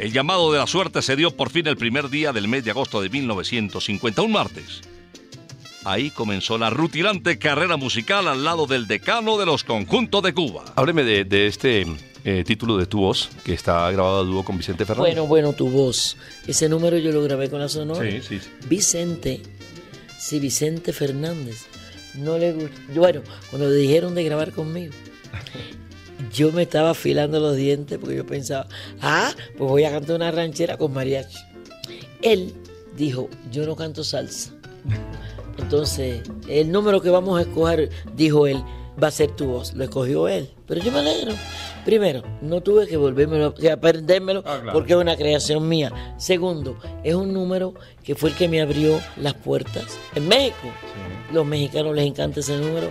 El 0.00 0.12
llamado 0.12 0.50
de 0.50 0.58
la 0.58 0.66
suerte 0.66 1.00
se 1.00 1.14
dio 1.14 1.30
por 1.30 1.50
fin 1.50 1.68
el 1.68 1.76
primer 1.76 2.10
día 2.10 2.32
del 2.32 2.48
mes 2.48 2.64
de 2.64 2.72
agosto 2.72 3.00
de 3.00 3.08
1950, 3.08 4.20
un 4.20 4.32
martes. 4.32 4.80
Ahí 5.84 6.10
comenzó 6.10 6.58
la 6.58 6.70
rutilante 6.70 7.38
carrera 7.38 7.76
musical 7.76 8.26
al 8.26 8.42
lado 8.42 8.66
del 8.66 8.88
decano 8.88 9.38
de 9.38 9.46
los 9.46 9.62
conjuntos 9.62 10.24
de 10.24 10.34
Cuba. 10.34 10.64
Hábleme 10.74 11.04
de, 11.04 11.24
de 11.24 11.46
este 11.46 11.86
eh, 12.24 12.42
título 12.44 12.78
de 12.78 12.86
Tu 12.86 12.98
Voz, 12.98 13.30
que 13.44 13.52
está 13.54 13.88
grabado 13.92 14.20
a 14.20 14.24
dúo 14.24 14.44
con 14.44 14.58
Vicente 14.58 14.84
Fernández. 14.84 15.14
Bueno, 15.14 15.28
bueno, 15.28 15.52
tu 15.52 15.70
voz. 15.70 16.16
Ese 16.48 16.68
número 16.68 16.98
yo 16.98 17.12
lo 17.12 17.22
grabé 17.22 17.48
con 17.48 17.60
la 17.60 17.68
sonora. 17.68 18.10
Sí, 18.10 18.20
sí, 18.22 18.40
sí. 18.40 18.50
Vicente, 18.68 19.40
sí, 20.20 20.38
Vicente 20.38 20.92
Fernández. 20.92 21.64
No 22.14 22.38
le 22.38 22.52
gustó. 22.52 22.76
Bueno, 22.94 23.22
cuando 23.50 23.70
dijeron 23.70 24.14
de 24.14 24.24
grabar 24.24 24.52
conmigo, 24.52 24.92
yo 26.32 26.52
me 26.52 26.62
estaba 26.62 26.90
afilando 26.90 27.40
los 27.40 27.56
dientes 27.56 27.98
porque 27.98 28.16
yo 28.16 28.26
pensaba, 28.26 28.68
ah, 29.00 29.32
pues 29.56 29.70
voy 29.70 29.84
a 29.84 29.90
cantar 29.90 30.16
una 30.16 30.30
ranchera 30.30 30.76
con 30.76 30.92
mariachi. 30.92 31.38
Él 32.22 32.52
dijo, 32.96 33.28
yo 33.50 33.64
no 33.66 33.76
canto 33.76 34.04
salsa. 34.04 34.52
Entonces, 35.58 36.22
el 36.48 36.70
número 36.70 37.00
que 37.00 37.10
vamos 37.10 37.38
a 37.38 37.42
escoger, 37.42 37.90
dijo 38.16 38.46
él, 38.46 38.62
va 39.02 39.08
a 39.08 39.10
ser 39.10 39.30
tu 39.32 39.46
voz. 39.46 39.74
Lo 39.74 39.84
escogió 39.84 40.28
él. 40.28 40.50
Pero 40.70 40.84
yo 40.84 40.92
me 40.92 41.00
alegro. 41.00 41.32
Primero, 41.84 42.22
no 42.42 42.60
tuve 42.60 42.86
que 42.86 42.96
volvérmelo, 42.96 43.52
que 43.52 43.72
aprendérmelo 43.72 44.44
porque 44.72 44.92
es 44.92 44.98
una 45.00 45.16
creación 45.16 45.68
mía. 45.68 46.14
Segundo, 46.16 46.78
es 47.02 47.16
un 47.16 47.34
número 47.34 47.74
que 48.04 48.14
fue 48.14 48.30
el 48.30 48.36
que 48.36 48.46
me 48.46 48.60
abrió 48.60 49.00
las 49.16 49.34
puertas. 49.34 49.98
En 50.14 50.28
México, 50.28 50.68
los 51.32 51.44
mexicanos 51.44 51.96
les 51.96 52.06
encanta 52.06 52.38
ese 52.38 52.56
número. 52.56 52.88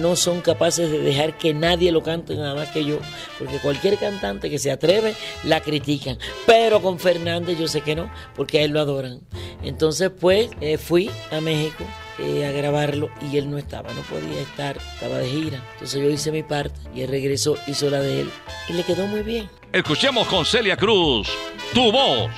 No 0.00 0.16
son 0.16 0.40
capaces 0.40 0.90
de 0.90 1.00
dejar 1.00 1.36
que 1.36 1.52
nadie 1.52 1.92
lo 1.92 2.02
cante 2.02 2.34
nada 2.34 2.54
más 2.54 2.70
que 2.70 2.82
yo, 2.82 2.98
porque 3.38 3.58
cualquier 3.58 3.98
cantante 3.98 4.48
que 4.48 4.58
se 4.58 4.70
atreve 4.70 5.14
la 5.44 5.60
critican. 5.60 6.16
Pero 6.46 6.80
con 6.80 6.98
Fernández 6.98 7.58
yo 7.58 7.68
sé 7.68 7.82
que 7.82 7.94
no, 7.94 8.10
porque 8.34 8.60
a 8.60 8.62
él 8.62 8.70
lo 8.70 8.80
adoran. 8.80 9.20
Entonces, 9.62 10.10
pues, 10.18 10.48
eh, 10.62 10.78
fui 10.78 11.10
a 11.30 11.42
México 11.42 11.84
eh, 12.18 12.46
a 12.46 12.52
grabarlo 12.52 13.10
y 13.30 13.36
él 13.38 13.50
no 13.50 13.58
estaba, 13.58 13.92
no 13.94 14.02
podía 14.02 14.40
estar, 14.40 14.76
estaba 14.76 15.18
de 15.18 15.28
gira. 15.28 15.62
Entonces 15.74 16.00
yo 16.00 16.10
hice 16.10 16.32
mi 16.32 16.42
parte 16.42 16.78
y 16.94 17.02
él 17.02 17.10
regresó, 17.10 17.56
hizo 17.66 17.90
la 17.90 18.00
de 18.00 18.22
él 18.22 18.30
y 18.68 18.72
le 18.74 18.82
quedó 18.84 19.06
muy 19.06 19.22
bien. 19.22 19.48
Escuchemos 19.72 20.26
con 20.28 20.44
Celia 20.44 20.76
Cruz, 20.76 21.28
Tu 21.72 21.90
Voz. 21.90 22.30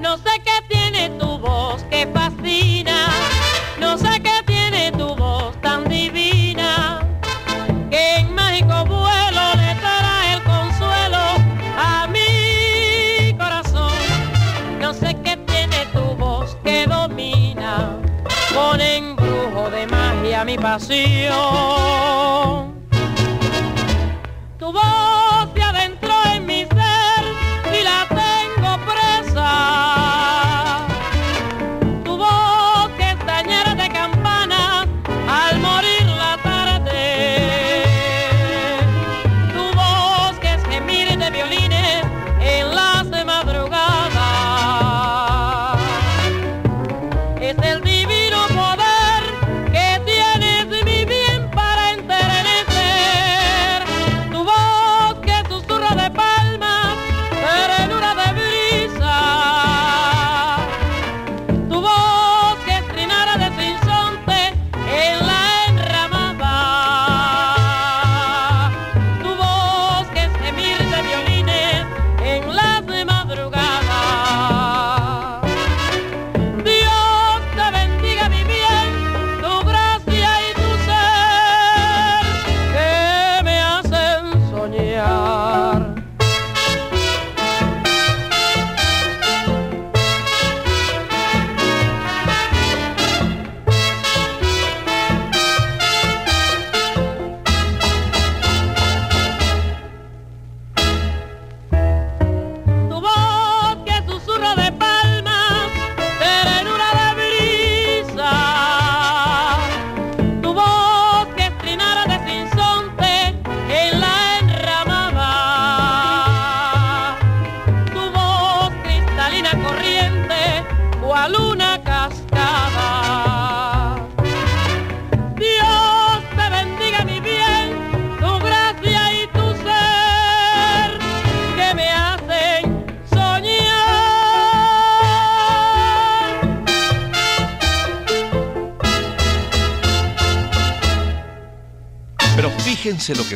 No 0.00 0.16
sé 0.18 0.30
qué 0.44 0.62
tiene 0.68 1.10
tu 1.18 1.38
voz 1.38 1.84
pasión. 20.68 21.32
Tu 24.58 24.66
voz 24.72 24.97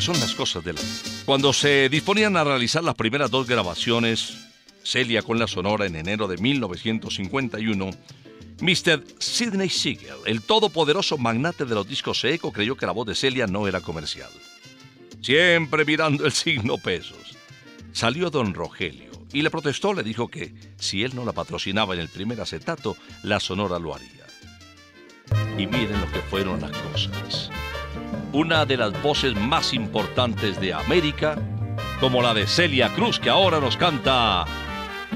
son 0.02 0.18
las 0.18 0.34
cosas 0.34 0.64
de 0.64 0.72
la. 0.72 0.80
Cuando 1.24 1.52
se 1.52 1.88
disponían 1.88 2.36
a 2.36 2.42
realizar 2.42 2.82
las 2.82 2.96
primeras 2.96 3.30
dos 3.30 3.46
grabaciones, 3.46 4.34
Celia 4.82 5.22
con 5.22 5.38
la 5.38 5.46
Sonora 5.46 5.86
en 5.86 5.94
enero 5.94 6.26
de 6.26 6.38
1951, 6.38 7.90
Mr. 8.60 9.04
Sidney 9.18 9.68
Siegel, 9.68 10.16
el 10.26 10.42
todopoderoso 10.42 11.18
magnate 11.18 11.64
de 11.66 11.76
los 11.76 11.88
discos 11.88 12.24
eco, 12.24 12.52
creyó 12.52 12.76
que 12.76 12.84
la 12.84 12.92
voz 12.92 13.06
de 13.06 13.14
Celia 13.14 13.46
no 13.46 13.68
era 13.68 13.80
comercial. 13.80 14.30
Siempre 15.20 15.84
mirando 15.84 16.26
el 16.26 16.32
signo 16.32 16.78
pesos. 16.78 17.36
Salió 17.92 18.28
don 18.28 18.54
Rogelio 18.54 19.12
y 19.32 19.42
le 19.42 19.50
protestó, 19.50 19.94
le 19.94 20.02
dijo 20.02 20.26
que 20.26 20.52
si 20.78 21.04
él 21.04 21.14
no 21.14 21.24
la 21.24 21.32
patrocinaba 21.32 21.94
en 21.94 22.00
el 22.00 22.08
primer 22.08 22.40
acetato, 22.40 22.96
la 23.22 23.38
Sonora 23.38 23.78
lo 23.78 23.94
haría. 23.94 24.26
Y 25.56 25.66
miren 25.68 26.00
lo 26.00 26.10
que 26.10 26.20
fueron 26.22 26.60
las 26.60 26.72
cosas. 26.72 27.50
Una 28.32 28.64
de 28.64 28.76
las 28.76 29.00
voces 29.02 29.34
más 29.34 29.74
importantes 29.74 30.60
de 30.60 30.72
América, 30.72 31.36
como 32.00 32.22
la 32.22 32.34
de 32.34 32.46
Celia 32.46 32.88
Cruz, 32.94 33.18
que 33.18 33.30
ahora 33.30 33.60
nos 33.60 33.76
canta 33.76 34.44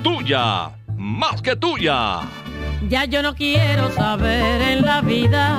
Tuya, 0.02 0.70
más 0.96 1.42
que 1.42 1.56
tuya. 1.56 2.20
Ya 2.88 3.04
yo 3.04 3.22
no 3.22 3.34
quiero 3.34 3.90
saber 3.90 4.62
en 4.62 4.84
la 4.84 5.00
vida 5.00 5.58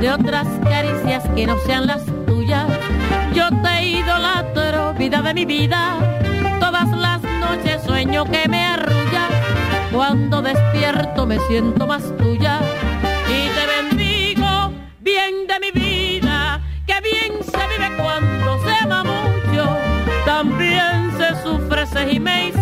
de 0.00 0.10
otras 0.10 0.46
caricias 0.62 1.24
que 1.34 1.46
no 1.46 1.58
sean 1.58 1.86
las 1.86 2.04
tuyas. 2.26 2.66
Yo 3.34 3.48
te 3.62 3.84
idolatro, 3.84 4.94
vida 4.94 5.22
de 5.22 5.34
mi 5.34 5.44
vida. 5.44 5.96
Todas 6.60 6.88
las 6.90 7.22
noches 7.22 7.82
sueño 7.84 8.24
que 8.24 8.48
me 8.48 8.64
arrulla. 8.64 9.28
Cuando 9.92 10.42
despierto 10.42 11.26
me 11.26 11.38
siento 11.48 11.86
más 11.86 12.04
tuya. 12.18 12.60
he 22.08 22.18
made. 22.18 22.61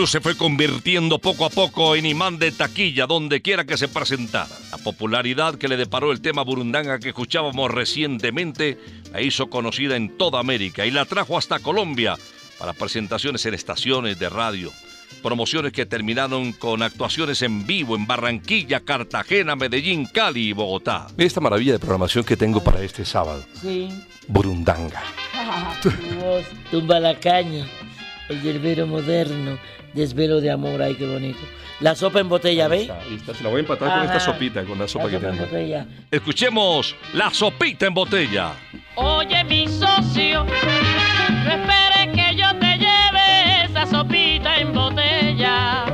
Cruz 0.00 0.12
se 0.12 0.22
fue 0.22 0.34
convirtiendo 0.34 1.18
poco 1.18 1.44
a 1.44 1.50
poco 1.50 1.94
en 1.94 2.06
imán 2.06 2.38
de 2.38 2.52
taquilla 2.52 3.06
donde 3.06 3.42
quiera 3.42 3.66
que 3.66 3.76
se 3.76 3.86
presentara. 3.86 4.48
La 4.70 4.78
popularidad 4.78 5.56
que 5.56 5.68
le 5.68 5.76
deparó 5.76 6.10
el 6.10 6.22
tema 6.22 6.40
burundanga 6.40 6.98
que 6.98 7.10
escuchábamos 7.10 7.70
recientemente 7.70 8.78
la 9.12 9.20
hizo 9.20 9.50
conocida 9.50 9.96
en 9.96 10.16
toda 10.16 10.40
América 10.40 10.86
y 10.86 10.90
la 10.90 11.04
trajo 11.04 11.36
hasta 11.36 11.58
Colombia 11.58 12.16
para 12.58 12.72
presentaciones 12.72 13.44
en 13.44 13.52
estaciones 13.52 14.18
de 14.18 14.30
radio. 14.30 14.72
Promociones 15.22 15.74
que 15.74 15.84
terminaron 15.84 16.54
con 16.54 16.82
actuaciones 16.82 17.42
en 17.42 17.66
vivo 17.66 17.94
en 17.94 18.06
Barranquilla, 18.06 18.80
Cartagena, 18.80 19.54
Medellín, 19.54 20.06
Cali 20.06 20.48
y 20.48 20.52
Bogotá. 20.54 21.08
Esta 21.18 21.42
maravilla 21.42 21.72
de 21.72 21.78
programación 21.78 22.24
que 22.24 22.38
tengo 22.38 22.64
para 22.64 22.80
este 22.80 23.04
sábado. 23.04 23.44
Sí. 23.60 23.90
Burundanga. 24.28 25.02
Tu 25.82 25.90
voz, 25.90 26.46
tumba 26.70 27.00
la 27.00 27.18
caña, 27.18 27.66
el 28.30 28.40
yerbero 28.42 28.86
moderno, 28.86 29.58
desvelo 29.92 30.40
de 30.40 30.50
amor, 30.50 30.80
ay 30.82 30.94
qué 30.94 31.06
bonito. 31.06 31.40
La 31.80 31.94
sopa 31.94 32.20
en 32.20 32.28
botella, 32.28 32.68
¿ve? 32.68 32.90
Se 33.34 33.42
la 33.42 33.48
voy 33.50 33.58
a 33.58 33.60
empatar 33.60 33.88
con 33.90 34.02
esta 34.04 34.20
sopita, 34.20 34.62
con 34.64 34.78
la 34.78 34.86
sopa 34.86 35.04
La 35.06 35.10
que 35.10 35.16
sopa 35.16 35.28
en 35.28 35.32
tengo. 35.36 35.46
botella. 35.50 35.86
Escuchemos 36.10 36.94
la 37.14 37.30
sopita 37.30 37.86
en 37.86 37.94
botella. 37.94 38.52
Oye, 38.96 39.44
mi 39.44 39.66
socio, 39.66 40.44
no 40.44 41.50
esperes 41.50 42.14
que 42.14 42.36
yo 42.36 42.54
te 42.58 42.76
lleve 42.76 43.64
esa 43.64 43.86
sopita 43.86 44.58
en 44.58 44.72
botella. 44.74 45.89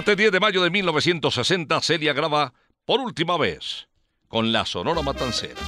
Martes 0.00 0.16
10 0.16 0.32
de 0.32 0.40
mayo 0.40 0.62
de 0.62 0.70
1960, 0.70 1.78
Celia 1.82 2.14
graba 2.14 2.54
por 2.86 3.00
última 3.00 3.36
vez 3.36 3.86
con 4.28 4.50
la 4.50 4.64
Sonora 4.64 5.02
Matancera. 5.02 5.60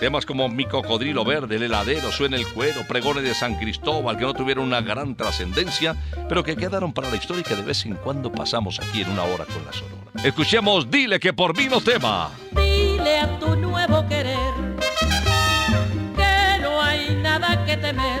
Temas 0.00 0.26
como 0.26 0.48
Mi 0.48 0.64
Cocodrilo 0.66 1.24
Verde, 1.24 1.54
El 1.54 1.62
Heladero, 1.62 2.10
Suena 2.10 2.36
el 2.36 2.44
Cuero, 2.48 2.84
Pregones 2.88 3.22
de 3.22 3.32
San 3.32 3.54
Cristóbal, 3.54 4.16
que 4.16 4.24
no 4.24 4.34
tuvieron 4.34 4.64
una 4.64 4.80
gran 4.80 5.14
trascendencia, 5.14 5.94
pero 6.28 6.42
que 6.42 6.56
quedaron 6.56 6.92
para 6.92 7.08
la 7.08 7.14
historia 7.14 7.42
y 7.42 7.44
que 7.44 7.54
de 7.54 7.62
vez 7.62 7.86
en 7.86 7.94
cuando 7.94 8.32
pasamos 8.32 8.80
aquí 8.80 9.02
en 9.02 9.10
una 9.10 9.22
hora 9.22 9.44
con 9.44 9.64
la 9.64 9.72
Sonora. 9.72 10.10
Escuchemos 10.24 10.90
Dile 10.90 11.20
que 11.20 11.32
por 11.32 11.56
mí 11.56 11.68
no 11.68 11.80
tema. 11.80 12.32
Dile 12.50 13.20
a 13.20 13.38
tu 13.38 13.54
nuevo 13.54 14.08
querer 14.08 14.54
que 16.16 16.62
no 16.62 16.82
hay 16.82 17.14
nada 17.22 17.64
que 17.64 17.76
temer, 17.76 18.20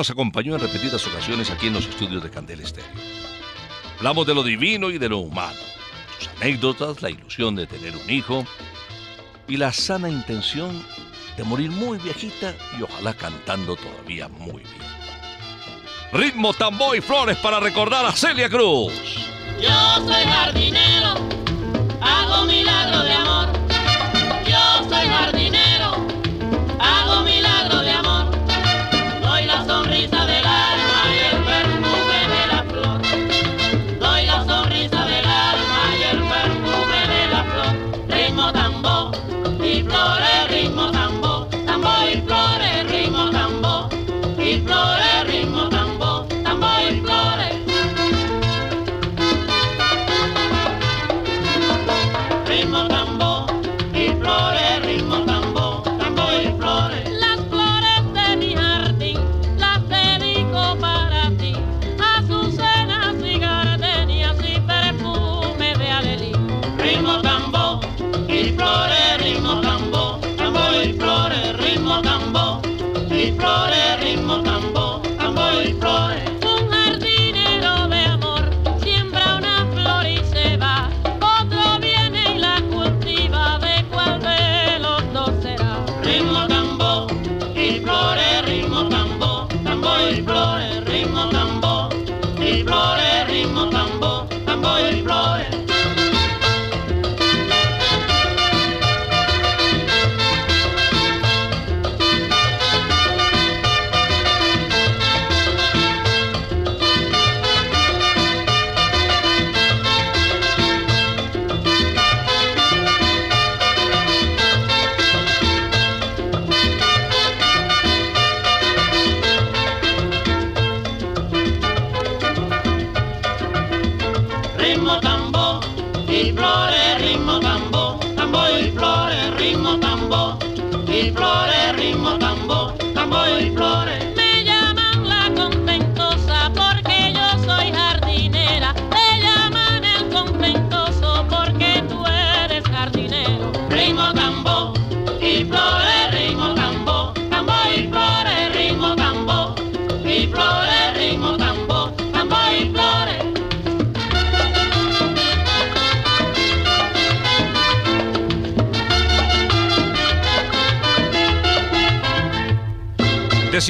Nos 0.00 0.08
acompañó 0.08 0.54
en 0.54 0.62
repetidas 0.62 1.06
ocasiones 1.06 1.50
aquí 1.50 1.66
en 1.66 1.74
los 1.74 1.86
estudios 1.86 2.22
de 2.22 2.30
Candel 2.30 2.60
Estéreo. 2.60 2.88
Hablamos 3.98 4.26
de 4.26 4.34
lo 4.34 4.42
divino 4.42 4.88
y 4.88 4.96
de 4.96 5.10
lo 5.10 5.18
humano, 5.18 5.58
sus 6.18 6.28
anécdotas, 6.40 7.02
la 7.02 7.10
ilusión 7.10 7.54
de 7.54 7.66
tener 7.66 7.94
un 7.94 8.08
hijo 8.08 8.46
y 9.46 9.58
la 9.58 9.74
sana 9.74 10.08
intención 10.08 10.82
de 11.36 11.44
morir 11.44 11.70
muy 11.70 11.98
viejita 11.98 12.54
y 12.78 12.82
ojalá 12.82 13.12
cantando 13.12 13.76
todavía 13.76 14.26
muy 14.28 14.62
bien. 14.62 14.90
Ritmo, 16.14 16.54
tambor 16.54 16.96
y 16.96 17.02
flores 17.02 17.36
para 17.36 17.60
recordar 17.60 18.06
a 18.06 18.12
Celia 18.12 18.48
Cruz. 18.48 18.94
Yo 19.60 19.96
soy 20.06 20.24
jardinero, 20.24 20.89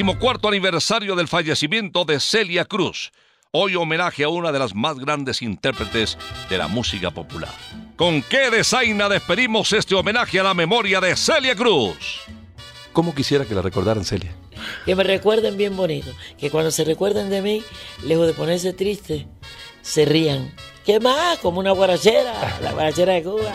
24 0.03 0.49
aniversario 0.49 1.15
del 1.15 1.27
fallecimiento 1.27 2.05
de 2.05 2.19
Celia 2.19 2.65
Cruz. 2.65 3.11
Hoy 3.51 3.75
homenaje 3.75 4.23
a 4.23 4.29
una 4.29 4.51
de 4.51 4.57
las 4.57 4.73
más 4.73 4.97
grandes 4.97 5.43
intérpretes 5.43 6.17
de 6.49 6.57
la 6.57 6.67
música 6.67 7.11
popular. 7.11 7.53
¿Con 7.97 8.23
qué 8.23 8.49
desaina 8.49 9.07
despedimos 9.09 9.71
este 9.73 9.93
homenaje 9.93 10.39
a 10.39 10.43
la 10.43 10.55
memoria 10.55 10.99
de 11.01 11.15
Celia 11.15 11.55
Cruz? 11.55 12.21
¿Cómo 12.93 13.13
quisiera 13.13 13.45
que 13.45 13.53
la 13.53 13.61
recordaran, 13.61 14.03
Celia? 14.03 14.35
Que 14.87 14.95
me 14.95 15.03
recuerden 15.03 15.55
bien 15.55 15.77
bonito. 15.77 16.09
Que 16.35 16.49
cuando 16.49 16.71
se 16.71 16.83
recuerden 16.83 17.29
de 17.29 17.43
mí, 17.43 17.63
lejos 18.03 18.25
de 18.25 18.33
ponerse 18.33 18.73
triste, 18.73 19.27
se 19.83 20.05
rían. 20.05 20.51
¿Qué 20.83 20.99
más? 20.99 21.37
Como 21.37 21.59
una 21.59 21.73
guarachera, 21.73 22.59
la 22.63 22.71
guarachera 22.71 23.13
de 23.13 23.23
Cuba. 23.23 23.53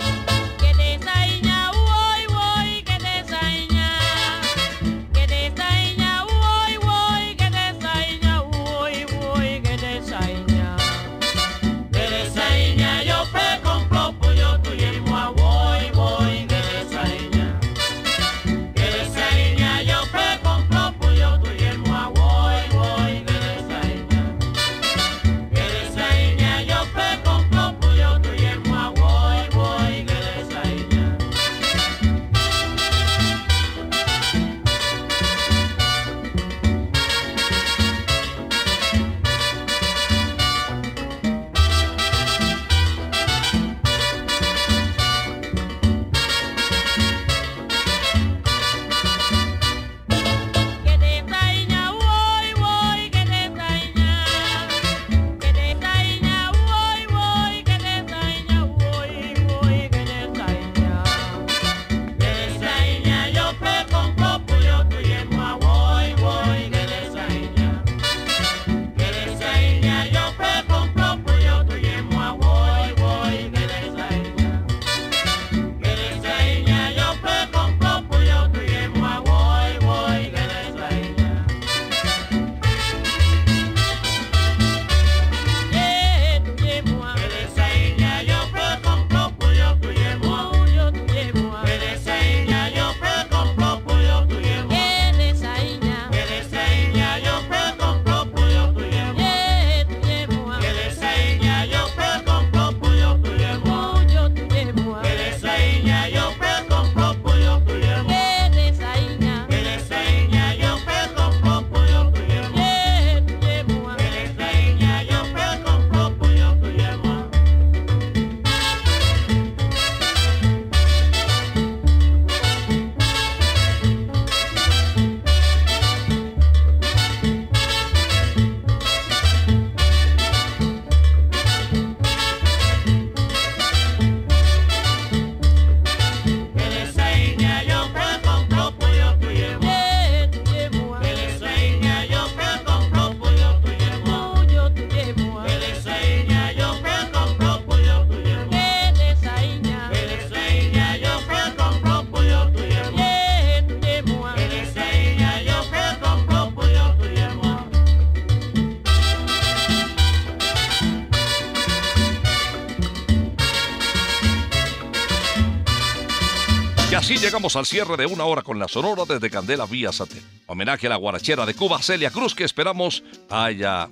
Así 167.07 167.19
llegamos 167.19 167.55
al 167.55 167.67
cierre 167.67 167.97
de 167.97 168.05
una 168.05 168.25
hora 168.25 168.43
con 168.43 168.59
la 168.59 168.67
Sonora 168.67 169.05
desde 169.07 169.31
Candela 169.31 169.65
vía 169.65 169.93
satélite. 169.93 170.27
Homenaje 170.47 170.89
a 170.89 170.91
la 170.91 170.97
guarachera 170.97 171.47
de 171.47 171.55
Cuba, 171.55 171.81
Celia 171.81 172.11
Cruz, 172.11 172.35
que 172.35 172.43
esperamos 172.43 173.05
haya 173.31 173.89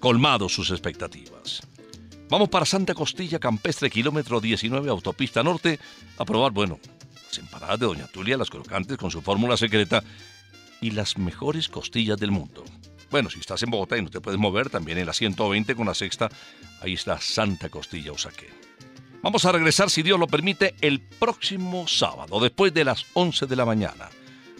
colmado 0.00 0.48
sus 0.48 0.72
expectativas. 0.72 1.62
Vamos 2.28 2.48
para 2.48 2.66
Santa 2.66 2.92
Costilla 2.92 3.38
Campestre, 3.38 3.88
kilómetro 3.88 4.40
19, 4.40 4.90
autopista 4.90 5.44
norte, 5.44 5.78
a 6.18 6.24
probar, 6.24 6.50
bueno, 6.50 6.80
las 7.28 7.38
empanadas 7.38 7.78
de 7.78 7.86
Doña 7.86 8.08
Tulia, 8.08 8.36
las 8.36 8.50
crocantes 8.50 8.96
con 8.96 9.12
su 9.12 9.22
fórmula 9.22 9.56
secreta 9.56 10.02
y 10.80 10.90
las 10.90 11.18
mejores 11.18 11.68
costillas 11.68 12.18
del 12.18 12.32
mundo. 12.32 12.64
Bueno, 13.12 13.30
si 13.30 13.38
estás 13.38 13.62
en 13.62 13.70
Bogotá 13.70 13.96
y 13.96 14.02
no 14.02 14.10
te 14.10 14.20
puedes 14.20 14.40
mover, 14.40 14.70
también 14.70 14.98
en 14.98 15.06
la 15.06 15.12
120 15.12 15.76
con 15.76 15.86
la 15.86 15.94
sexta, 15.94 16.28
ahí 16.80 16.94
está 16.94 17.20
Santa 17.20 17.68
Costilla 17.68 18.10
Usaquén. 18.10 18.65
Vamos 19.22 19.44
a 19.44 19.52
regresar, 19.52 19.90
si 19.90 20.02
Dios 20.02 20.18
lo 20.18 20.26
permite, 20.26 20.74
el 20.80 21.00
próximo 21.00 21.88
sábado, 21.88 22.40
después 22.40 22.72
de 22.72 22.84
las 22.84 23.06
11 23.14 23.46
de 23.46 23.56
la 23.56 23.64
mañana. 23.64 24.08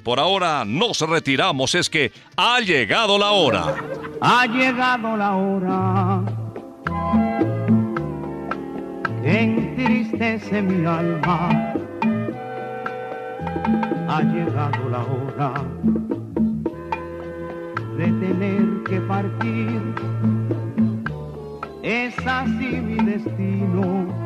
Por 0.03 0.21
ahora 0.21 0.65
nos 0.65 1.01
retiramos, 1.01 1.75
es 1.75 1.91
que 1.91 2.13
ha 2.37 2.61
llegado 2.61 3.19
la 3.19 3.33
hora. 3.33 3.75
Ha 4.21 4.47
llegado 4.47 5.17
la 5.17 5.35
hora 5.35 6.47
entristece 9.27 10.63
mi 10.63 10.87
alma. 10.87 11.75
Ha 14.09 14.23
llegado 14.23 14.89
la 14.89 15.03
hora 15.03 15.53
de 17.99 18.05
tener 18.05 18.83
que 18.85 19.01
partir. 19.01 19.83
Es 21.83 22.15
así 22.27 22.81
mi 22.81 23.05
destino. 23.05 24.26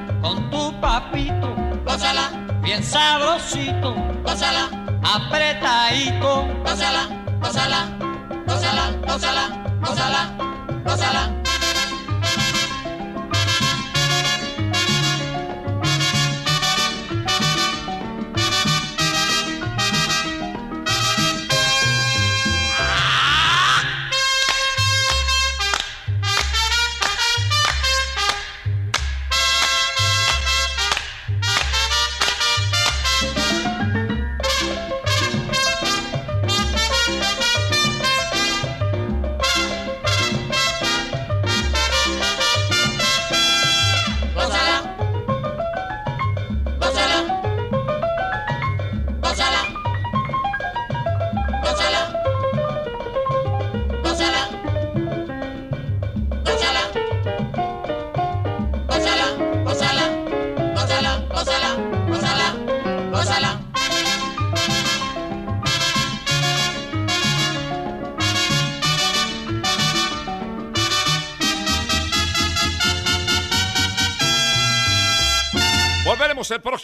con 0.31 0.49
tu 0.49 0.79
papito, 0.79 1.55
gózala, 1.85 2.31
bien 2.61 2.81
sabrosito, 2.83 3.93
gózala, 4.23 4.69
apretadito, 5.03 6.47
gózala, 6.63 7.09
gózala, 7.41 7.89
gózala, 8.47 8.91
gózala, 9.05 9.49
gózala, 9.81 10.21
gózala. 10.85 11.40